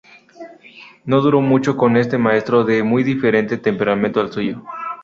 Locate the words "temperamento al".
3.59-4.31